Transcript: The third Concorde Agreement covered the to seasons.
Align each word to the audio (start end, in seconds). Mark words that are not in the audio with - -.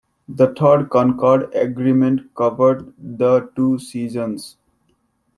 The 0.27 0.47
third 0.57 0.89
Concorde 0.89 1.53
Agreement 1.53 2.33
covered 2.33 2.91
the 2.97 3.51
to 3.55 3.77
seasons. 3.77 4.57